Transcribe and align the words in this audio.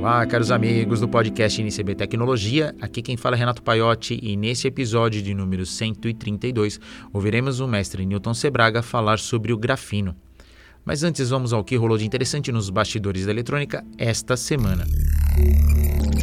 Olá, 0.00 0.24
caros 0.24 0.50
amigos 0.50 0.98
do 0.98 1.06
podcast 1.06 1.60
NCB 1.60 1.94
Tecnologia. 1.94 2.74
Aqui 2.80 3.02
quem 3.02 3.18
fala 3.18 3.36
é 3.36 3.38
Renato 3.38 3.62
Paiotti 3.62 4.18
e 4.22 4.34
nesse 4.34 4.66
episódio 4.66 5.20
de 5.20 5.34
número 5.34 5.66
132 5.66 6.80
ouviremos 7.12 7.60
o 7.60 7.68
mestre 7.68 8.06
Newton 8.06 8.32
Sebraga 8.32 8.80
falar 8.80 9.18
sobre 9.18 9.52
o 9.52 9.58
grafino. 9.58 10.16
Mas 10.86 11.02
antes 11.02 11.28
vamos 11.28 11.52
ao 11.52 11.62
que 11.62 11.76
rolou 11.76 11.98
de 11.98 12.06
interessante 12.06 12.50
nos 12.50 12.70
bastidores 12.70 13.26
da 13.26 13.30
eletrônica 13.30 13.84
esta 13.98 14.38
semana. 14.38 14.86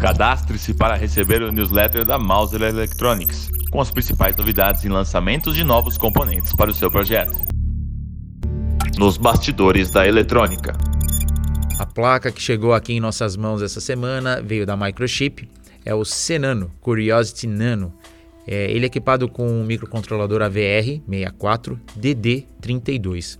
Cadastre-se 0.01 0.73
para 0.73 0.95
receber 0.95 1.43
o 1.43 1.51
newsletter 1.51 2.03
da 2.03 2.17
Mauser 2.17 2.63
Electronics, 2.63 3.51
com 3.69 3.79
as 3.79 3.91
principais 3.91 4.35
novidades 4.35 4.85
e 4.85 4.89
lançamentos 4.89 5.53
de 5.53 5.63
novos 5.63 5.99
componentes 5.99 6.51
para 6.51 6.71
o 6.71 6.73
seu 6.73 6.89
projeto. 6.89 7.37
Nos 8.97 9.17
bastidores 9.17 9.91
da 9.91 10.07
eletrônica. 10.07 10.86
A 11.77 11.85
placa 11.85 12.31
que 12.31 12.41
chegou 12.41 12.73
aqui 12.73 12.93
em 12.93 12.99
nossas 12.99 13.37
mãos 13.37 13.61
essa 13.61 13.79
semana 13.79 14.41
veio 14.41 14.65
da 14.65 14.75
Microchip, 14.75 15.47
é 15.85 15.93
o 15.93 16.03
Cenano 16.03 16.71
Curiosity 16.81 17.45
Nano. 17.45 17.93
É, 18.47 18.71
ele 18.71 18.85
é 18.85 18.87
equipado 18.87 19.29
com 19.29 19.47
um 19.47 19.63
microcontrolador 19.63 20.41
AVR64 20.41 21.77
DD32. 21.99 23.37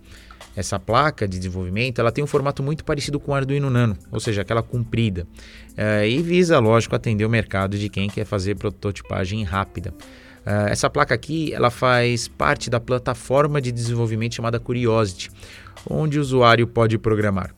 Essa 0.54 0.78
placa 0.78 1.26
de 1.26 1.36
desenvolvimento 1.36 2.00
ela 2.00 2.12
tem 2.12 2.22
um 2.22 2.28
formato 2.28 2.62
muito 2.62 2.84
parecido 2.84 3.18
com 3.18 3.32
o 3.32 3.34
Arduino 3.34 3.70
Nano, 3.70 3.96
ou 4.12 4.20
seja, 4.20 4.42
aquela 4.42 4.62
comprida, 4.62 5.26
é, 5.76 6.08
e 6.08 6.22
visa, 6.22 6.60
lógico, 6.60 6.94
atender 6.94 7.24
o 7.24 7.30
mercado 7.30 7.76
de 7.76 7.88
quem 7.88 8.08
quer 8.08 8.24
fazer 8.24 8.54
prototipagem 8.54 9.42
rápida. 9.42 9.92
É, 10.46 10.70
essa 10.70 10.88
placa 10.88 11.12
aqui 11.12 11.52
ela 11.52 11.70
faz 11.70 12.28
parte 12.28 12.70
da 12.70 12.78
plataforma 12.78 13.60
de 13.60 13.72
desenvolvimento 13.72 14.36
chamada 14.36 14.60
Curiosity, 14.60 15.28
onde 15.90 16.18
o 16.18 16.20
usuário 16.20 16.68
pode 16.68 16.96
programar 16.98 17.57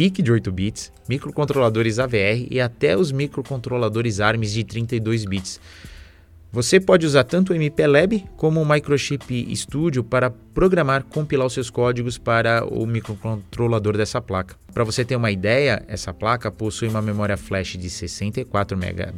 PIC 0.00 0.22
de 0.22 0.32
8 0.32 0.50
bits, 0.50 0.90
microcontroladores 1.06 1.98
AVR 1.98 2.46
e 2.50 2.58
até 2.58 2.96
os 2.96 3.12
microcontroladores 3.12 4.18
ARMS 4.18 4.50
de 4.50 4.64
32 4.64 5.26
bits. 5.26 5.60
Você 6.50 6.80
pode 6.80 7.04
usar 7.04 7.24
tanto 7.24 7.52
o 7.52 7.54
MPLab 7.54 8.24
como 8.34 8.62
o 8.62 8.66
Microchip 8.66 9.54
Studio 9.54 10.02
para 10.02 10.30
programar, 10.30 11.04
compilar 11.04 11.46
os 11.46 11.52
seus 11.52 11.68
códigos 11.68 12.16
para 12.16 12.64
o 12.64 12.86
microcontrolador 12.86 13.94
dessa 13.94 14.22
placa. 14.22 14.56
Para 14.72 14.84
você 14.84 15.04
ter 15.04 15.16
uma 15.16 15.30
ideia, 15.30 15.84
essa 15.86 16.14
placa 16.14 16.50
possui 16.50 16.88
uma 16.88 17.02
memória 17.02 17.36
flash 17.36 17.76
de 17.76 17.90
64 17.90 18.78
MB, 18.78 19.12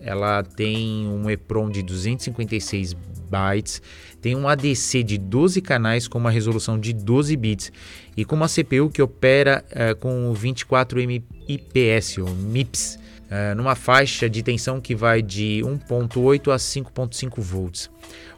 ela 0.00 0.42
tem 0.42 1.06
um 1.06 1.30
EEPROM 1.30 1.70
de 1.70 1.80
256 1.80 2.96
bytes, 3.32 3.80
tem 4.20 4.36
um 4.36 4.46
ADC 4.46 5.02
de 5.02 5.16
12 5.16 5.62
canais 5.62 6.06
com 6.06 6.18
uma 6.18 6.30
resolução 6.30 6.78
de 6.78 6.92
12 6.92 7.34
bits 7.36 7.72
e 8.14 8.24
com 8.24 8.36
uma 8.36 8.46
CPU 8.46 8.90
que 8.90 9.00
opera 9.00 9.64
uh, 9.70 9.96
com 9.96 10.32
24 10.34 11.00
MIPS 11.00 12.18
ou 12.18 12.28
MIPS, 12.28 12.98
uh, 13.32 13.54
numa 13.56 13.74
faixa 13.74 14.28
de 14.28 14.42
tensão 14.42 14.80
que 14.80 14.94
vai 14.94 15.22
de 15.22 15.62
1.8 15.64 16.52
a 16.52 16.56
5.5 16.56 17.40
volts. 17.40 17.90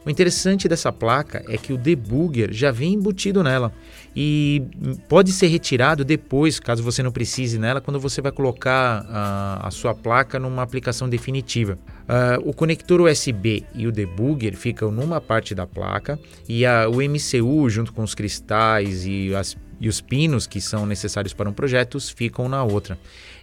O 0.06 0.10
interessante 0.10 0.68
dessa 0.68 0.92
placa 0.92 1.42
é 1.48 1.56
que 1.56 1.72
o 1.72 1.78
debugger 1.78 2.52
já 2.52 2.70
vem 2.70 2.92
embutido 2.92 3.42
nela 3.42 3.72
e 4.14 4.62
pode 5.08 5.32
ser 5.32 5.46
retirado 5.46 6.04
depois, 6.04 6.60
caso 6.60 6.82
você 6.82 7.02
não 7.02 7.10
precise 7.10 7.58
nela, 7.58 7.80
quando 7.80 7.98
você 7.98 8.20
vai 8.20 8.30
colocar 8.30 9.04
a, 9.08 9.66
a 9.66 9.70
sua 9.70 9.94
placa 9.94 10.38
numa 10.38 10.62
aplicação 10.62 11.08
definitiva. 11.08 11.78
Uh, 12.04 12.48
o 12.48 12.52
conector 12.52 13.00
USB 13.00 13.64
e 13.74 13.86
o 13.86 13.92
debugger 13.92 14.54
ficam 14.56 14.92
numa 14.92 15.20
parte 15.20 15.54
da 15.54 15.66
placa 15.66 16.18
e 16.46 16.66
a, 16.66 16.86
o 16.86 16.96
MCU, 16.96 17.68
junto 17.70 17.92
com 17.92 18.02
os 18.02 18.14
cristais 18.14 19.06
e, 19.06 19.34
as, 19.34 19.56
e 19.80 19.88
os 19.88 20.00
pinos 20.00 20.46
que 20.46 20.60
são 20.60 20.86
necessários 20.86 21.32
para 21.32 21.48
um 21.48 21.52
projeto, 21.52 21.98
ficam 22.00 22.48
na 22.48 22.62
outra. 22.62 22.98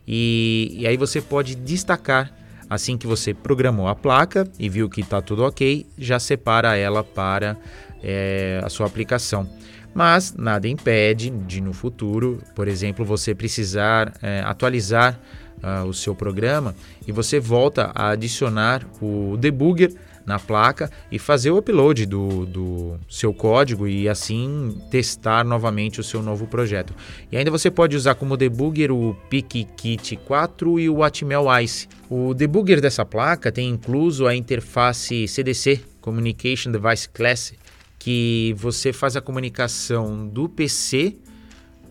E, 0.07 0.75
e 0.77 0.87
aí 0.87 0.97
você 0.97 1.21
pode 1.21 1.55
destacar 1.55 2.33
Assim 2.71 2.97
que 2.97 3.05
você 3.05 3.33
programou 3.33 3.89
a 3.89 3.93
placa 3.93 4.47
e 4.57 4.69
viu 4.69 4.89
que 4.89 5.01
está 5.01 5.21
tudo 5.21 5.43
ok, 5.43 5.85
já 5.97 6.17
separa 6.19 6.77
ela 6.77 7.03
para 7.03 7.57
é, 8.01 8.61
a 8.63 8.69
sua 8.69 8.85
aplicação. 8.85 9.45
Mas 9.93 10.33
nada 10.37 10.69
impede 10.69 11.29
de 11.29 11.59
no 11.59 11.73
futuro, 11.73 12.41
por 12.55 12.69
exemplo, 12.69 13.03
você 13.03 13.35
precisar 13.35 14.13
é, 14.21 14.39
atualizar 14.45 15.19
uh, 15.61 15.85
o 15.85 15.93
seu 15.93 16.15
programa 16.15 16.73
e 17.05 17.11
você 17.11 17.41
volta 17.41 17.91
a 17.93 18.11
adicionar 18.11 18.87
o 19.01 19.35
debugger 19.35 19.93
na 20.25 20.39
placa 20.39 20.89
e 21.11 21.17
fazer 21.17 21.51
o 21.51 21.57
upload 21.57 22.05
do, 22.05 22.45
do 22.45 22.99
seu 23.09 23.33
código 23.33 23.87
e 23.87 24.07
assim 24.07 24.77
testar 24.89 25.43
novamente 25.43 25.99
o 25.99 26.03
seu 26.03 26.21
novo 26.21 26.47
projeto. 26.47 26.93
E 27.31 27.37
ainda 27.37 27.51
você 27.51 27.69
pode 27.71 27.95
usar 27.95 28.15
como 28.15 28.37
debugger 28.37 28.91
o 28.91 29.15
PicKit 29.29 30.15
4 30.17 30.79
e 30.79 30.89
o 30.89 31.03
Atmel 31.03 31.45
Ice. 31.61 31.87
O 32.09 32.33
debugger 32.33 32.81
dessa 32.81 33.05
placa 33.05 33.51
tem 33.51 33.69
incluso 33.69 34.27
a 34.27 34.35
interface 34.35 35.27
CDC, 35.27 35.81
Communication 36.01 36.71
Device 36.71 37.09
Class, 37.09 37.53
que 37.97 38.55
você 38.57 38.91
faz 38.91 39.15
a 39.15 39.21
comunicação 39.21 40.27
do 40.27 40.49
PC 40.49 41.15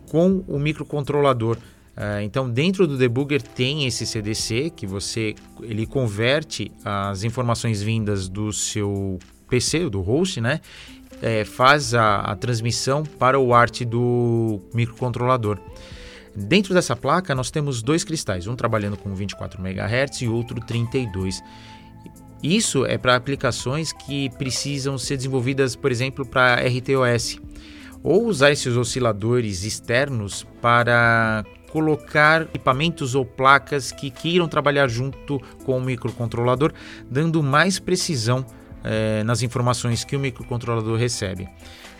com 0.09 0.43
o 0.47 0.59
microcontrolador. 0.59 1.57
Uh, 2.01 2.19
então, 2.23 2.49
dentro 2.49 2.87
do 2.87 2.97
debugger 2.97 3.43
tem 3.43 3.85
esse 3.85 4.07
CDC 4.07 4.71
que 4.75 4.87
você 4.87 5.35
ele 5.61 5.85
converte 5.85 6.71
as 6.83 7.23
informações 7.23 7.79
vindas 7.79 8.27
do 8.27 8.51
seu 8.51 9.19
PC, 9.47 9.87
do 9.87 10.01
host, 10.01 10.41
né? 10.41 10.61
É, 11.21 11.45
faz 11.45 11.93
a, 11.93 12.21
a, 12.21 12.35
transmissão 12.35 13.03
para 13.03 13.39
o 13.39 13.53
ART 13.53 13.81
do 13.81 14.59
microcontrolador. 14.73 15.59
Dentro 16.35 16.73
dessa 16.73 16.95
placa 16.95 17.35
nós 17.35 17.51
temos 17.51 17.83
dois 17.83 18.03
cristais, 18.03 18.47
um 18.47 18.55
trabalhando 18.55 18.97
com 18.97 19.13
24 19.13 19.61
MHz 19.61 20.21
e 20.23 20.27
outro 20.27 20.59
32. 20.59 21.43
Isso 22.41 22.83
é 22.83 22.97
para 22.97 23.15
aplicações 23.15 23.93
que 23.93 24.31
precisam 24.39 24.97
ser 24.97 25.17
desenvolvidas, 25.17 25.75
por 25.75 25.91
exemplo, 25.91 26.25
para 26.25 26.55
RTOS, 26.65 27.39
ou 28.01 28.25
usar 28.25 28.51
esses 28.51 28.75
osciladores 28.75 29.63
externos 29.63 30.47
para 30.59 31.45
colocar 31.71 32.43
equipamentos 32.43 33.15
ou 33.15 33.25
placas 33.25 33.91
que 33.91 34.09
queiram 34.09 34.47
trabalhar 34.47 34.87
junto 34.87 35.41
com 35.65 35.77
o 35.77 35.81
microcontrolador, 35.81 36.73
dando 37.09 37.41
mais 37.41 37.79
precisão 37.79 38.45
eh, 38.83 39.23
nas 39.23 39.41
informações 39.41 40.03
que 40.03 40.15
o 40.15 40.19
microcontrolador 40.19 40.97
recebe. 40.97 41.47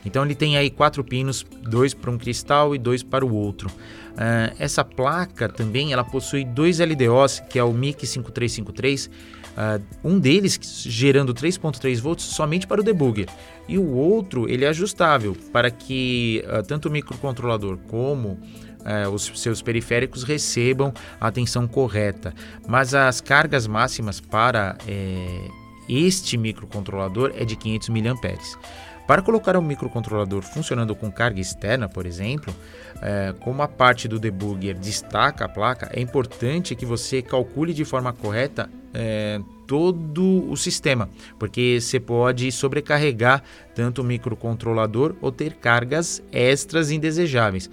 Então 0.06 0.26
ele 0.26 0.36
tem 0.36 0.58
aí 0.58 0.70
quatro 0.70 1.04
pinos, 1.04 1.46
dois 1.62 1.94
para 1.94 2.12
um 2.12 2.18
cristal 2.18 2.76
e 2.76 2.80
dois 2.80 3.04
para 3.04 3.26
o 3.26 3.34
outro. 3.34 3.70
Uh, 3.70 4.54
essa 4.60 4.84
placa 4.84 5.48
também 5.48 5.94
ela 5.94 6.04
possui 6.04 6.44
dois 6.44 6.80
LDOs, 6.80 7.40
que 7.50 7.58
é 7.58 7.64
o 7.64 7.72
MIC 7.72 8.06
5353, 8.06 9.06
uh, 9.06 9.82
um 10.04 10.20
deles 10.20 10.60
gerando 10.86 11.34
3.3 11.34 12.02
volts 12.02 12.26
somente 12.26 12.68
para 12.68 12.82
o 12.82 12.84
debugger 12.84 13.28
e 13.70 13.78
o 13.78 13.90
outro 13.94 14.50
ele 14.50 14.66
é 14.66 14.68
ajustável 14.68 15.36
para 15.54 15.72
que 15.72 16.44
uh, 16.46 16.62
tanto 16.62 16.90
o 16.90 16.92
microcontrolador 16.92 17.78
como 17.88 18.38
é, 18.86 19.08
os 19.08 19.32
seus 19.42 19.62
periféricos 19.62 20.24
recebam 20.24 20.94
a 21.20 21.28
atenção 21.28 21.68
correta. 21.68 22.34
Mas 22.68 22.94
as 22.94 23.22
cargas 23.22 23.68
máximas 23.68 24.20
para 24.20 24.78
é, 24.88 25.48
este 25.88 26.38
microcontrolador 26.38 27.34
é 27.36 27.44
de 27.44 27.56
500 27.56 27.90
mAh. 27.90 28.82
Para 29.08 29.22
colocar 29.22 29.58
um 29.58 29.62
microcontrolador 29.62 30.42
funcionando 30.42 30.96
com 30.96 31.12
carga 31.12 31.42
externa, 31.42 31.90
por 31.90 32.06
exemplo, 32.06 32.54
é, 33.02 33.34
como 33.42 33.62
a 33.62 33.68
parte 33.68 34.08
do 34.08 34.20
debugger 34.20 34.78
destaca 34.78 35.44
a 35.44 35.50
placa, 35.50 35.90
é 35.94 36.00
importante 36.00 36.76
que 36.76 36.86
você 36.86 37.22
calcule 37.22 37.74
de 37.74 37.84
forma 37.84 38.14
correta 38.14 38.70
é, 38.94 39.42
todo 39.68 40.50
o 40.50 40.56
sistema, 40.56 41.10
porque 41.40 41.80
você 41.82 42.00
pode 42.00 42.52
sobrecarregar 42.52 43.44
tanto 43.76 44.02
o 44.02 44.06
microcontrolador 44.06 45.16
ou 45.20 45.32
ter 45.32 45.56
cargas 45.56 46.22
extras 46.32 46.92
indesejáveis. 46.92 47.70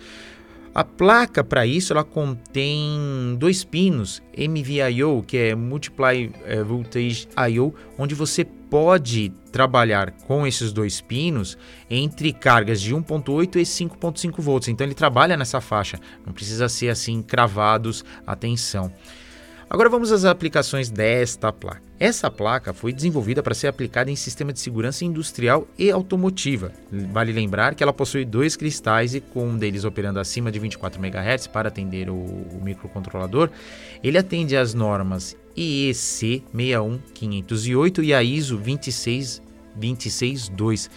A 0.75 0.85
placa 0.85 1.43
para 1.43 1.67
isso 1.67 1.93
ela 1.93 2.05
contém 2.05 3.37
dois 3.39 3.65
pinos 3.65 4.23
MVIO, 4.37 5.25
que 5.27 5.37
é 5.37 5.55
Multiply 5.55 6.31
eh, 6.45 6.63
Voltage 6.63 7.27
I/O, 7.37 7.75
onde 7.99 8.15
você 8.15 8.45
pode 8.45 9.33
trabalhar 9.51 10.13
com 10.13 10.47
esses 10.47 10.73
dois 10.73 11.01
pinos 11.01 11.57
entre 11.91 12.33
cargas 12.33 12.81
de 12.81 12.95
1.8 12.95 13.57
e 13.57 13.63
5.5 13.63 14.41
volts. 14.41 14.69
Então 14.69 14.87
ele 14.87 14.95
trabalha 14.95 15.37
nessa 15.37 15.61
faixa, 15.61 15.99
não 16.25 16.33
precisa 16.33 16.69
ser 16.69 16.91
assim 16.91 17.23
cravados 17.23 18.05
a 18.27 18.37
tensão. 18.37 18.93
Agora 19.71 19.91
vamos 19.91 20.11
às 20.11 20.25
aplicações 20.25 20.89
desta 20.89 21.53
placa. 21.53 21.83
Essa 22.01 22.31
placa 22.31 22.73
foi 22.73 22.91
desenvolvida 22.91 23.43
para 23.43 23.55
ser 23.55 23.67
aplicada 23.67 24.11
em 24.11 24.17
sistema 24.17 24.51
de 24.51 24.61
segurança 24.61 25.05
industrial 25.05 25.69
e 25.79 25.91
automotiva. 25.91 26.73
Vale 26.91 27.33
lembrar 27.33 27.75
que 27.75 27.83
ela 27.83 27.93
possui 27.93 28.25
dois 28.25 28.57
cristais 28.57 29.15
e 29.15 29.21
com 29.21 29.47
um 29.47 29.59
deles 29.59 29.85
operando 29.85 30.21
acima 30.21 30.51
de 30.51 30.59
24 30.59 30.99
MHz 30.99 31.49
para 31.49 31.69
atender 31.69 32.09
o, 32.09 32.15
o 32.15 32.63
microcontrolador, 32.63 33.51
ele 34.03 34.17
atende 34.17 34.57
às 34.57 34.73
normas 34.73 35.37
IEC 35.55 36.45
61508 36.55 38.03
e 38.03 38.15
a 38.15 38.23
ISO 38.23 38.57
26262. 38.57 40.91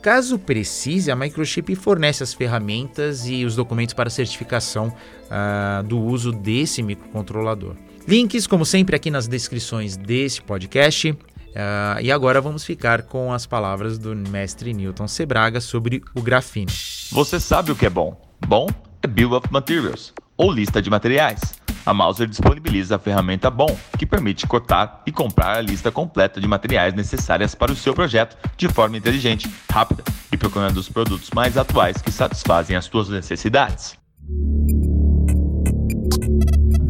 Caso 0.00 0.38
precise, 0.38 1.10
a 1.10 1.16
Microchip 1.16 1.74
fornece 1.74 2.22
as 2.22 2.32
ferramentas 2.34 3.26
e 3.26 3.44
os 3.44 3.56
documentos 3.56 3.94
para 3.94 4.08
certificação 4.10 4.88
uh, 4.88 5.82
do 5.82 5.98
uso 5.98 6.30
desse 6.30 6.80
microcontrolador. 6.82 7.74
Links, 8.06 8.46
como 8.46 8.66
sempre, 8.66 8.94
aqui 8.94 9.10
nas 9.10 9.26
descrições 9.26 9.96
desse 9.96 10.42
podcast. 10.42 11.10
Uh, 11.10 12.00
e 12.02 12.12
agora 12.12 12.40
vamos 12.40 12.64
ficar 12.64 13.02
com 13.02 13.32
as 13.32 13.46
palavras 13.46 13.96
do 13.96 14.14
mestre 14.14 14.74
Newton 14.74 15.08
Sebraga 15.08 15.60
sobre 15.60 16.02
o 16.14 16.20
grafeno. 16.20 16.70
Você 17.12 17.40
sabe 17.40 17.72
o 17.72 17.76
que 17.76 17.86
é 17.86 17.90
bom? 17.90 18.20
Bom 18.46 18.66
é 19.02 19.06
Bill 19.06 19.32
of 19.32 19.50
Materials, 19.50 20.12
ou 20.36 20.52
lista 20.52 20.82
de 20.82 20.90
materiais. 20.90 21.40
A 21.86 21.94
Mauser 21.94 22.26
disponibiliza 22.26 22.96
a 22.96 22.98
ferramenta 22.98 23.50
BOM, 23.50 23.74
que 23.98 24.06
permite 24.06 24.46
cortar 24.46 25.02
e 25.06 25.12
comprar 25.12 25.56
a 25.56 25.60
lista 25.60 25.90
completa 25.90 26.40
de 26.40 26.48
materiais 26.48 26.94
necessárias 26.94 27.54
para 27.54 27.70
o 27.70 27.76
seu 27.76 27.94
projeto 27.94 28.36
de 28.56 28.68
forma 28.68 28.96
inteligente, 28.96 29.50
rápida 29.70 30.02
e 30.32 30.36
procurando 30.36 30.78
os 30.78 30.88
produtos 30.88 31.30
mais 31.34 31.56
atuais 31.58 32.00
que 32.00 32.10
satisfazem 32.10 32.74
as 32.74 32.86
suas 32.86 33.08
necessidades. 33.08 33.96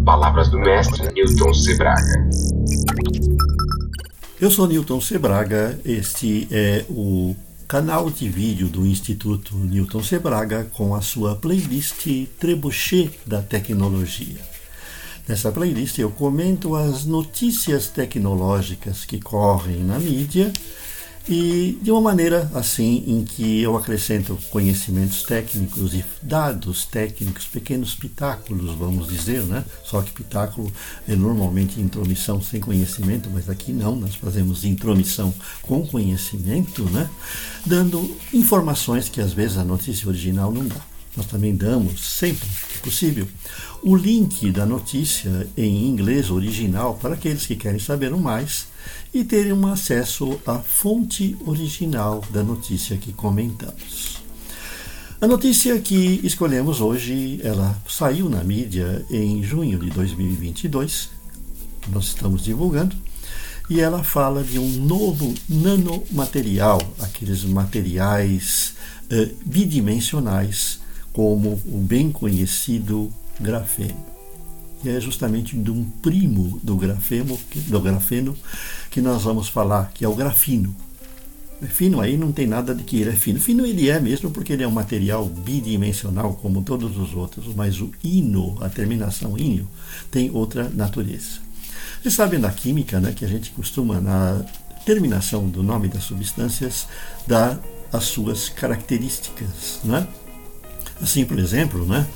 Palavras 0.04 0.50
do 0.50 0.58
mestre 0.58 1.10
Newton 1.14 1.54
Sebraga. 1.54 2.28
Eu 4.38 4.50
sou 4.50 4.66
Newton 4.66 5.00
Sebraga, 5.00 5.80
este 5.82 6.46
é 6.50 6.84
o 6.90 7.34
canal 7.66 8.10
de 8.10 8.28
vídeo 8.28 8.68
do 8.68 8.86
Instituto 8.86 9.56
Newton 9.56 10.02
Sebraga 10.02 10.68
com 10.74 10.94
a 10.94 11.00
sua 11.00 11.36
playlist 11.36 12.06
Trebuchet 12.38 13.18
da 13.26 13.40
Tecnologia. 13.40 14.40
Nessa 15.26 15.50
playlist 15.50 15.98
eu 15.98 16.10
comento 16.10 16.76
as 16.76 17.06
notícias 17.06 17.88
tecnológicas 17.88 19.06
que 19.06 19.18
correm 19.18 19.82
na 19.82 19.98
mídia 19.98 20.52
e 21.28 21.78
de 21.80 21.90
uma 21.90 22.00
maneira 22.00 22.50
assim 22.54 23.02
em 23.06 23.24
que 23.24 23.62
eu 23.62 23.76
acrescento 23.76 24.38
conhecimentos 24.50 25.22
técnicos 25.22 25.94
e 25.94 26.04
dados 26.22 26.84
técnicos, 26.84 27.46
pequenos 27.46 27.94
pitáculos, 27.94 28.74
vamos 28.76 29.08
dizer, 29.08 29.42
né? 29.44 29.64
Só 29.82 30.02
que 30.02 30.12
pitáculo 30.12 30.70
é 31.08 31.16
normalmente 31.16 31.80
intromissão 31.80 32.42
sem 32.42 32.60
conhecimento, 32.60 33.30
mas 33.32 33.48
aqui 33.48 33.72
não, 33.72 33.96
nós 33.96 34.14
fazemos 34.14 34.64
intromissão 34.64 35.32
com 35.62 35.86
conhecimento, 35.86 36.82
né? 36.90 37.08
Dando 37.64 38.16
informações 38.32 39.08
que 39.08 39.20
às 39.20 39.32
vezes 39.32 39.56
a 39.56 39.64
notícia 39.64 40.08
original 40.08 40.52
não 40.52 40.66
dá. 40.66 40.93
Nós 41.16 41.26
também 41.26 41.54
damos, 41.54 42.00
sempre 42.00 42.48
que 42.68 42.78
possível, 42.80 43.28
o 43.82 43.94
link 43.94 44.50
da 44.50 44.66
notícia 44.66 45.46
em 45.56 45.86
inglês 45.86 46.30
original 46.30 46.98
para 47.00 47.14
aqueles 47.14 47.46
que 47.46 47.54
querem 47.54 47.78
saber 47.78 48.10
mais 48.10 48.66
e 49.12 49.22
terem 49.22 49.52
um 49.52 49.66
acesso 49.68 50.40
à 50.44 50.58
fonte 50.58 51.36
original 51.46 52.22
da 52.30 52.42
notícia 52.42 52.96
que 52.96 53.12
comentamos. 53.12 54.22
A 55.20 55.26
notícia 55.26 55.78
que 55.80 56.20
escolhemos 56.24 56.80
hoje, 56.80 57.40
ela 57.42 57.80
saiu 57.88 58.28
na 58.28 58.42
mídia 58.42 59.06
em 59.08 59.42
junho 59.42 59.78
de 59.78 59.90
2022, 59.90 61.08
nós 61.88 62.06
estamos 62.06 62.42
divulgando, 62.42 62.96
e 63.70 63.80
ela 63.80 64.02
fala 64.02 64.42
de 64.42 64.58
um 64.58 64.68
novo 64.68 65.32
nanomaterial, 65.48 66.80
aqueles 67.00 67.44
materiais 67.44 68.74
eh, 69.08 69.30
bidimensionais 69.46 70.83
como 71.14 71.58
o 71.64 71.78
bem 71.78 72.12
conhecido 72.12 73.10
grafeno. 73.40 73.96
E 74.84 74.88
é 74.90 75.00
justamente 75.00 75.56
de 75.56 75.70
um 75.70 75.84
primo 76.02 76.60
do 76.62 76.76
grafeno, 76.76 77.38
do 77.68 77.80
grafeno 77.80 78.36
que 78.90 79.00
nós 79.00 79.22
vamos 79.22 79.48
falar, 79.48 79.92
que 79.94 80.04
é 80.04 80.08
o 80.08 80.14
grafino. 80.14 80.76
É 81.62 81.66
fino 81.66 82.00
aí 82.00 82.16
não 82.16 82.32
tem 82.32 82.46
nada 82.46 82.74
de 82.74 82.82
que 82.82 83.00
ele 83.00 83.10
é 83.10 83.14
fino. 83.14 83.40
Fino 83.40 83.64
ele 83.64 83.88
é 83.88 83.98
mesmo 84.00 84.30
porque 84.30 84.52
ele 84.52 84.64
é 84.64 84.68
um 84.68 84.72
material 84.72 85.24
bidimensional 85.24 86.34
como 86.34 86.62
todos 86.62 86.98
os 86.98 87.14
outros, 87.14 87.54
mas 87.54 87.80
o 87.80 87.92
ino, 88.02 88.58
a 88.60 88.68
terminação 88.68 89.38
ínio, 89.38 89.66
tem 90.10 90.30
outra 90.32 90.68
natureza. 90.68 91.38
Vocês 92.02 92.12
sabem 92.12 92.40
da 92.40 92.50
química, 92.50 93.00
né, 93.00 93.14
que 93.16 93.24
a 93.24 93.28
gente 93.28 93.50
costuma 93.52 94.00
na 94.00 94.44
terminação 94.84 95.48
do 95.48 95.62
nome 95.62 95.88
das 95.88 96.02
substâncias 96.04 96.86
dar 97.26 97.58
as 97.90 98.04
suas 98.04 98.48
características, 98.48 99.80
né? 99.84 100.06
Assim, 101.00 101.24
por 101.24 101.38
exemplo, 101.38 101.84
né, 101.84 102.06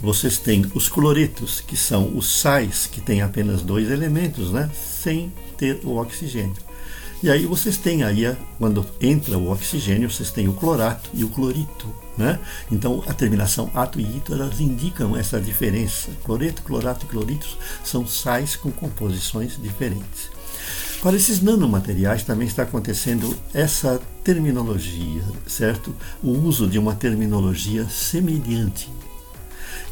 vocês 0.00 0.38
têm 0.38 0.66
os 0.74 0.88
cloretos, 0.88 1.60
que 1.60 1.76
são 1.76 2.16
os 2.16 2.40
sais 2.40 2.86
que 2.86 3.00
têm 3.00 3.22
apenas 3.22 3.62
dois 3.62 3.90
elementos, 3.90 4.50
né, 4.50 4.70
sem 4.74 5.32
ter 5.56 5.80
o 5.84 5.96
oxigênio. 5.96 6.56
E 7.22 7.30
aí 7.30 7.46
vocês 7.46 7.78
têm 7.78 8.02
aí, 8.02 8.36
quando 8.58 8.84
entra 9.00 9.38
o 9.38 9.50
oxigênio, 9.50 10.10
vocês 10.10 10.30
têm 10.30 10.46
o 10.46 10.52
clorato 10.52 11.08
e 11.14 11.24
o 11.24 11.28
clorito. 11.30 11.88
Né? 12.18 12.38
Então 12.70 13.02
a 13.08 13.14
terminação 13.14 13.70
ato 13.74 13.98
e 13.98 14.02
ito 14.02 14.34
elas 14.34 14.60
indicam 14.60 15.16
essa 15.16 15.40
diferença. 15.40 16.10
Cloreto, 16.22 16.62
clorato 16.62 17.06
e 17.06 17.08
clorito 17.08 17.48
são 17.82 18.06
sais 18.06 18.56
com 18.56 18.70
composições 18.70 19.58
diferentes. 19.60 20.33
Para 21.04 21.16
esses 21.16 21.42
nanomateriais 21.42 22.22
também 22.22 22.48
está 22.48 22.62
acontecendo 22.62 23.36
essa 23.52 24.00
terminologia, 24.24 25.22
certo? 25.46 25.94
O 26.22 26.30
uso 26.30 26.66
de 26.66 26.78
uma 26.78 26.94
terminologia 26.94 27.86
semelhante. 27.90 28.88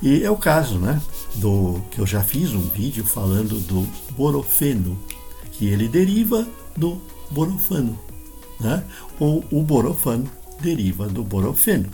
E 0.00 0.24
é 0.24 0.30
o 0.30 0.38
caso, 0.38 0.78
né, 0.78 0.98
do 1.34 1.82
que 1.90 1.98
eu 1.98 2.06
já 2.06 2.22
fiz 2.22 2.54
um 2.54 2.62
vídeo 2.62 3.04
falando 3.04 3.60
do 3.60 3.86
borofeno, 4.16 4.98
que 5.50 5.66
ele 5.66 5.86
deriva 5.86 6.48
do 6.74 6.98
borofano, 7.30 8.00
né? 8.58 8.82
Ou 9.20 9.44
o 9.52 9.62
borofano 9.62 10.24
deriva 10.62 11.10
do 11.10 11.22
borofeno, 11.22 11.90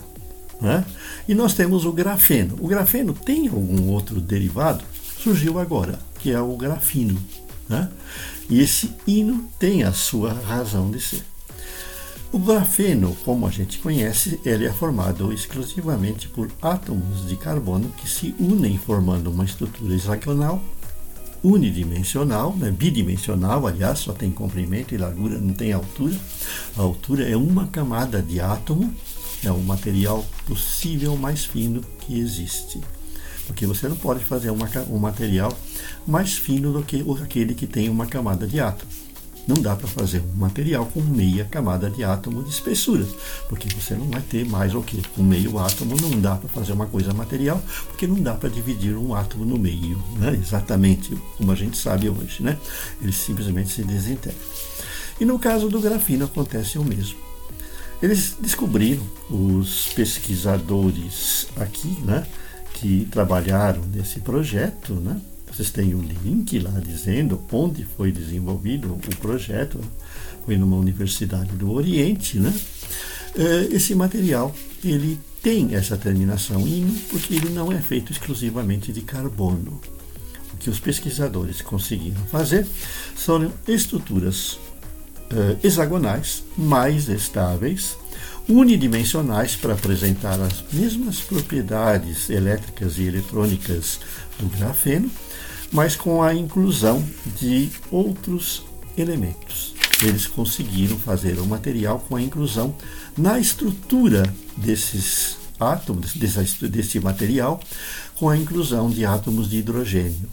né? 0.61 0.85
E 1.27 1.35
nós 1.35 1.53
temos 1.53 1.83
o 1.83 1.91
grafeno. 1.91 2.55
O 2.61 2.69
grafeno 2.69 3.13
tem 3.13 3.49
algum 3.49 3.89
outro 3.89 4.21
derivado? 4.21 4.85
Surgiu 5.21 5.59
agora, 5.59 5.99
que 6.19 6.31
é 6.31 6.39
o 6.39 6.55
grafino, 6.55 7.21
né? 7.69 7.89
E 8.49 8.59
esse 8.59 8.91
hino 9.05 9.47
tem 9.59 9.83
a 9.83 9.93
sua 9.93 10.33
razão 10.33 10.89
de 10.89 10.99
ser. 10.99 11.23
O 12.31 12.37
grafeno, 12.37 13.17
como 13.25 13.47
a 13.47 13.49
gente 13.49 13.79
conhece, 13.79 14.39
ele 14.45 14.65
é 14.65 14.71
formado 14.71 15.33
exclusivamente 15.33 16.27
por 16.27 16.51
átomos 16.61 17.27
de 17.27 17.35
carbono 17.35 17.89
que 17.97 18.07
se 18.07 18.35
unem 18.39 18.77
formando 18.77 19.31
uma 19.31 19.45
estrutura 19.45 19.95
hexagonal, 19.95 20.61
unidimensional, 21.43 22.55
né, 22.55 22.69
bidimensional, 22.69 23.65
aliás, 23.65 23.99
só 23.99 24.13
tem 24.13 24.31
comprimento 24.31 24.93
e 24.93 24.97
largura, 24.97 25.39
não 25.39 25.53
tem 25.53 25.71
altura. 25.73 26.15
A 26.77 26.81
altura 26.81 27.27
é 27.27 27.35
uma 27.35 27.67
camada 27.67 28.21
de 28.21 28.39
átomo, 28.39 28.93
é 29.43 29.51
o 29.51 29.59
material 29.59 30.23
possível 30.45 31.15
mais 31.15 31.45
fino 31.45 31.81
que 32.01 32.19
existe. 32.19 32.79
Porque 33.49 33.65
você 33.65 33.87
não 33.87 33.95
pode 33.95 34.23
fazer 34.23 34.51
uma, 34.51 34.69
um 34.91 34.99
material 34.99 35.51
mais 36.05 36.37
fino 36.37 36.71
do 36.71 36.83
que 36.83 37.03
aquele 37.23 37.55
que 37.55 37.65
tem 37.65 37.89
uma 37.89 38.05
camada 38.05 38.45
de 38.45 38.59
átomo. 38.59 38.91
Não 39.47 39.55
dá 39.59 39.75
para 39.75 39.87
fazer 39.87 40.21
um 40.21 40.37
material 40.37 40.85
com 40.85 41.01
meia 41.01 41.45
camada 41.45 41.89
de 41.89 42.03
átomo 42.03 42.43
de 42.43 42.51
espessura, 42.51 43.03
porque 43.49 43.67
você 43.73 43.95
não 43.95 44.07
vai 44.07 44.21
ter 44.21 44.45
mais 44.45 44.75
o 44.75 44.83
que? 44.83 45.01
Com 45.15 45.23
meio 45.23 45.57
átomo 45.57 45.97
não 45.99 46.21
dá 46.21 46.35
para 46.35 46.47
fazer 46.49 46.73
uma 46.73 46.85
coisa 46.85 47.11
material, 47.11 47.59
porque 47.87 48.05
não 48.05 48.21
dá 48.21 48.35
para 48.35 48.49
dividir 48.49 48.95
um 48.95 49.15
átomo 49.15 49.45
no 49.45 49.57
meio, 49.57 49.97
né? 50.19 50.37
exatamente 50.39 51.17
como 51.35 51.51
a 51.51 51.55
gente 51.55 51.75
sabe 51.75 52.07
hoje. 52.07 52.43
Né? 52.43 52.55
Ele 53.01 53.11
simplesmente 53.11 53.71
se 53.71 53.83
desintegra. 53.83 54.37
E 55.19 55.25
no 55.25 55.39
caso 55.39 55.69
do 55.69 55.81
grafeno 55.81 56.25
acontece 56.25 56.77
o 56.77 56.83
mesmo. 56.83 57.17
Eles 57.99 58.35
descobriram, 58.39 59.03
os 59.31 59.87
pesquisadores 59.95 61.47
aqui, 61.57 61.97
né, 62.05 62.27
que 62.79 63.05
trabalharam 63.11 63.81
nesse 63.93 64.21
projeto, 64.21 64.93
né? 64.93 65.19
Vocês 65.51 65.69
têm 65.69 65.93
o 65.93 66.01
link 66.01 66.57
lá 66.59 66.71
dizendo 66.79 67.41
onde 67.51 67.83
foi 67.83 68.11
desenvolvido 68.11 68.93
o 68.93 69.15
projeto. 69.17 69.79
Foi 70.45 70.55
numa 70.57 70.77
universidade 70.77 71.51
do 71.51 71.71
Oriente, 71.71 72.39
né? 72.39 72.53
É, 73.35 73.75
esse 73.75 73.93
material 73.93 74.55
ele 74.83 75.19
tem 75.43 75.75
essa 75.75 75.97
terminação 75.97 76.65
in 76.65 76.89
porque 77.09 77.35
ele 77.35 77.49
não 77.49 77.71
é 77.71 77.81
feito 77.81 78.13
exclusivamente 78.13 78.93
de 78.93 79.01
carbono. 79.01 79.81
O 80.53 80.57
que 80.57 80.69
os 80.69 80.79
pesquisadores 80.79 81.61
conseguiram 81.61 82.21
fazer 82.27 82.65
são 83.15 83.51
estruturas 83.67 84.53
uh, 84.53 85.57
hexagonais 85.63 86.43
mais 86.57 87.09
estáveis 87.09 87.97
unidimensionais 88.49 89.55
para 89.55 89.73
apresentar 89.73 90.39
as 90.41 90.63
mesmas 90.73 91.19
propriedades 91.19 92.29
elétricas 92.31 92.97
e 92.97 93.03
eletrônicas 93.03 93.99
do 94.39 94.47
grafeno, 94.47 95.09
mas 95.71 95.95
com 95.95 96.23
a 96.23 96.33
inclusão 96.33 97.05
de 97.39 97.69
outros 97.91 98.63
elementos. 98.97 99.75
Eles 100.01 100.25
conseguiram 100.25 100.97
fazer 100.97 101.37
o 101.39 101.45
material 101.45 102.03
com 102.09 102.15
a 102.15 102.21
inclusão 102.21 102.73
na 103.15 103.39
estrutura 103.39 104.33
desses 104.57 105.37
átomos, 105.59 106.13
desse, 106.13 106.67
desse 106.67 106.99
material, 106.99 107.59
com 108.15 108.29
a 108.29 108.37
inclusão 108.37 108.89
de 108.89 109.05
átomos 109.05 109.49
de 109.49 109.57
hidrogênio. 109.57 110.27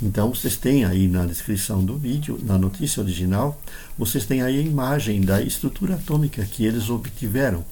Então 0.00 0.32
vocês 0.32 0.56
têm 0.56 0.84
aí 0.84 1.08
na 1.08 1.26
descrição 1.26 1.84
do 1.84 1.96
vídeo, 1.96 2.38
na 2.42 2.56
notícia 2.56 3.02
original, 3.02 3.60
vocês 3.98 4.24
têm 4.24 4.42
aí 4.42 4.58
a 4.58 4.62
imagem 4.62 5.20
da 5.20 5.42
estrutura 5.42 5.96
atômica 5.96 6.44
que 6.44 6.64
eles 6.64 6.88
obtiveram 6.88 7.64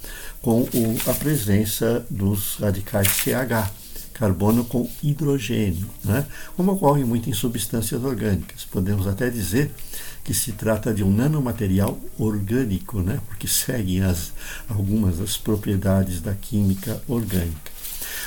com 0.43 0.63
o, 0.63 0.97
a 1.07 1.15
presença 1.15 2.05
dos 2.11 2.57
radicais 2.57 3.07
CH, 3.09 3.71
carbono 4.13 4.65
com 4.65 4.91
hidrogênio, 5.03 5.89
né? 6.05 6.27
como 6.57 6.73
ocorre 6.73 7.05
muito 7.05 7.31
em 7.31 7.33
substâncias 7.33 8.03
orgânicas. 8.03 8.65
Podemos 8.65 9.07
até 9.07 9.31
dizer 9.31 9.71
que 10.25 10.35
se 10.35 10.53
trata 10.53 10.93
de 10.93 11.05
um 11.05 11.13
nanomaterial 11.13 11.97
orgânico, 12.19 13.01
né? 13.03 13.21
porque 13.29 13.47
seguem 13.47 14.03
as, 14.03 14.33
algumas 14.69 15.19
das 15.19 15.37
propriedades 15.37 16.21
da 16.21 16.35
química 16.35 17.01
orgânica. 17.07 17.71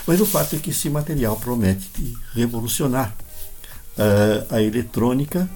Mas 0.07 0.21
o 0.21 0.25
fato 0.25 0.55
é 0.55 0.59
que 0.59 0.69
esse 0.69 0.89
material 0.89 1.35
promete 1.35 2.15
revolucionar 2.33 3.13
uh, 3.99 4.55
a 4.55 4.61
eletrônica 4.61 5.49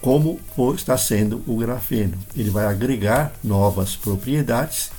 como 0.00 0.38
está 0.76 0.96
sendo 0.96 1.42
o 1.46 1.56
grafeno. 1.56 2.16
Ele 2.36 2.50
vai 2.50 2.66
agregar 2.66 3.32
novas 3.42 3.96
propriedades 3.96 4.90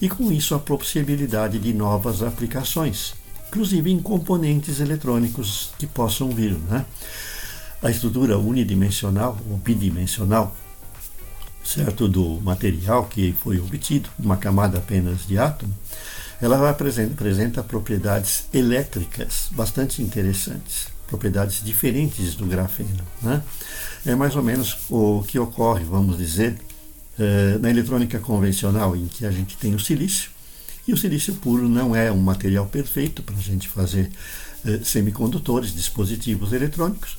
e, 0.00 0.08
com 0.08 0.30
isso, 0.30 0.54
a 0.54 0.58
possibilidade 0.58 1.58
de 1.58 1.72
novas 1.72 2.22
aplicações, 2.22 3.14
inclusive 3.48 3.90
em 3.90 4.00
componentes 4.00 4.78
eletrônicos 4.78 5.72
que 5.78 5.86
possam 5.86 6.30
vir. 6.30 6.52
Né? 6.52 6.84
A 7.82 7.90
estrutura 7.90 8.38
unidimensional 8.38 9.36
ou 9.50 9.56
bidimensional 9.56 10.54
certo 11.64 12.06
do 12.06 12.40
material 12.42 13.06
que 13.06 13.34
foi 13.42 13.58
obtido, 13.58 14.10
uma 14.18 14.36
camada 14.36 14.76
apenas 14.76 15.26
de 15.26 15.38
átomo, 15.38 15.74
ela 16.40 16.68
apresenta, 16.68 17.14
apresenta 17.14 17.62
propriedades 17.62 18.44
elétricas 18.52 19.48
bastante 19.52 20.02
interessantes 20.02 20.93
propriedades 21.06 21.62
diferentes 21.62 22.34
do 22.34 22.46
grafeno. 22.46 23.04
Né? 23.22 23.42
É 24.06 24.14
mais 24.14 24.36
ou 24.36 24.42
menos 24.42 24.76
o 24.90 25.22
que 25.26 25.38
ocorre, 25.38 25.84
vamos 25.84 26.18
dizer, 26.18 26.58
eh, 27.18 27.58
na 27.60 27.70
eletrônica 27.70 28.18
convencional, 28.18 28.96
em 28.96 29.06
que 29.06 29.24
a 29.24 29.30
gente 29.30 29.56
tem 29.56 29.74
o 29.74 29.80
silício, 29.80 30.30
e 30.86 30.92
o 30.92 30.96
silício 30.96 31.34
puro 31.34 31.68
não 31.68 31.96
é 31.96 32.12
um 32.12 32.20
material 32.20 32.66
perfeito 32.66 33.22
para 33.22 33.36
a 33.36 33.40
gente 33.40 33.68
fazer 33.68 34.10
eh, 34.66 34.80
semicondutores, 34.82 35.74
dispositivos 35.74 36.52
eletrônicos, 36.52 37.16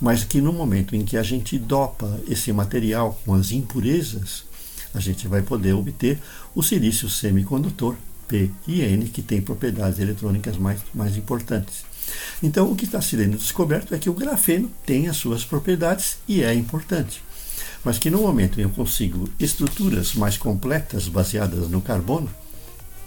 mas 0.00 0.24
que 0.24 0.40
no 0.40 0.52
momento 0.52 0.96
em 0.96 1.04
que 1.04 1.16
a 1.16 1.22
gente 1.22 1.58
dopa 1.58 2.20
esse 2.28 2.52
material 2.52 3.20
com 3.24 3.34
as 3.34 3.50
impurezas, 3.52 4.44
a 4.94 5.00
gente 5.00 5.26
vai 5.26 5.42
poder 5.42 5.72
obter 5.72 6.18
o 6.54 6.62
silício 6.62 7.08
semicondutor, 7.08 7.96
E 8.66 8.80
N, 8.80 9.08
que 9.08 9.22
tem 9.22 9.40
propriedades 9.40 9.98
eletrônicas 9.98 10.56
mais, 10.56 10.80
mais 10.94 11.16
importantes. 11.16 11.84
Então, 12.42 12.70
o 12.70 12.76
que 12.76 12.84
está 12.84 13.00
sendo 13.00 13.36
descoberto 13.36 13.94
é 13.94 13.98
que 13.98 14.10
o 14.10 14.14
grafeno 14.14 14.70
tem 14.84 15.08
as 15.08 15.16
suas 15.16 15.44
propriedades 15.44 16.18
e 16.26 16.42
é 16.42 16.52
importante. 16.52 17.22
Mas 17.84 17.98
que 17.98 18.10
no 18.10 18.22
momento 18.22 18.60
eu 18.60 18.70
consigo 18.70 19.28
estruturas 19.38 20.14
mais 20.14 20.36
completas 20.36 21.08
baseadas 21.08 21.68
no 21.68 21.80
carbono, 21.80 22.30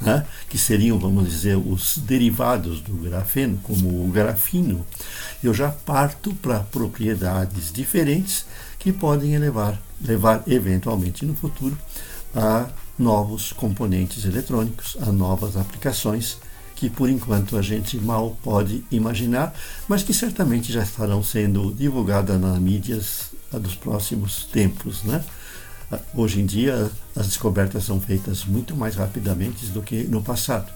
né, 0.02 0.26
que 0.50 0.58
seriam, 0.58 1.00
vamos 1.00 1.30
dizer, 1.30 1.56
os 1.56 1.98
derivados 2.00 2.82
do 2.82 2.94
grafeno, 2.96 3.58
como 3.64 4.06
o 4.06 4.12
grafino, 4.12 4.86
eu 5.42 5.54
já 5.54 5.70
parto 5.70 6.34
para 6.36 6.60
propriedades 6.60 7.72
diferentes 7.72 8.46
que 8.78 8.92
podem 8.92 9.34
elevar, 9.34 9.82
levar 10.04 10.44
eventualmente 10.48 11.26
no 11.26 11.34
futuro 11.36 11.78
a 12.36 12.70
novos 12.98 13.52
componentes 13.52 14.26
eletrônicos, 14.26 14.98
a 15.02 15.12
novas 15.12 15.58
aplicações 15.58 16.38
que 16.76 16.90
por 16.90 17.10
enquanto 17.10 17.58
a 17.58 17.62
gente 17.62 17.98
mal 17.98 18.38
pode 18.44 18.84
imaginar, 18.92 19.54
mas 19.88 20.04
que 20.04 20.14
certamente 20.14 20.72
já 20.72 20.84
estarão 20.84 21.24
sendo 21.24 21.74
divulgadas 21.74 22.40
nas 22.40 22.60
mídias 22.60 23.32
dos 23.52 23.76
próximos 23.76 24.46
tempos. 24.46 25.04
Né? 25.04 25.24
Hoje 26.14 26.42
em 26.42 26.46
dia, 26.46 26.92
as 27.16 27.28
descobertas 27.28 27.86
são 27.86 28.00
feitas 28.02 28.44
muito 28.44 28.76
mais 28.76 28.96
rapidamente 28.96 29.68
do 29.68 29.82
que 29.82 30.04
no 30.04 30.22
passado, 30.22 30.72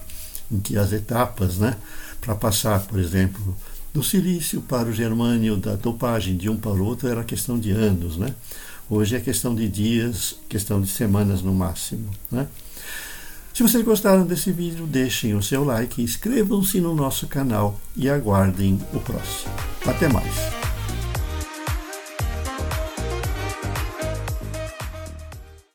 em 0.50 0.58
que 0.58 0.78
as 0.78 0.92
etapas 0.92 1.58
né, 1.58 1.76
para 2.20 2.34
passar, 2.34 2.80
por 2.80 2.98
exemplo, 2.98 3.54
do 3.92 4.02
silício 4.02 4.62
para 4.62 4.88
o 4.88 4.92
germânio, 4.92 5.56
da 5.56 5.76
topagem 5.76 6.36
de 6.36 6.48
um 6.48 6.56
para 6.56 6.70
o 6.70 6.84
outro, 6.84 7.08
era 7.08 7.22
questão 7.24 7.58
de 7.58 7.72
anos. 7.72 8.16
Né? 8.16 8.34
Hoje 8.92 9.14
é 9.14 9.20
questão 9.20 9.54
de 9.54 9.68
dias, 9.68 10.34
questão 10.48 10.80
de 10.80 10.88
semanas 10.88 11.42
no 11.42 11.54
máximo. 11.54 12.10
Né? 12.28 12.48
Se 13.54 13.62
vocês 13.62 13.84
gostaram 13.84 14.26
desse 14.26 14.50
vídeo, 14.50 14.84
deixem 14.84 15.32
o 15.34 15.42
seu 15.42 15.62
like, 15.62 16.02
inscrevam-se 16.02 16.80
no 16.80 16.92
nosso 16.92 17.28
canal 17.28 17.80
e 17.96 18.10
aguardem 18.10 18.80
o 18.92 18.98
próximo. 18.98 19.52
Até 19.86 20.08
mais! 20.08 20.59